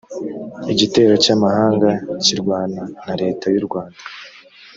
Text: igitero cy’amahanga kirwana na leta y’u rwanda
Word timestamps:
igitero 0.73 1.13
cy’amahanga 1.23 1.89
kirwana 2.23 2.81
na 3.05 3.13
leta 3.21 3.45
y’u 3.53 3.63
rwanda 3.67 3.99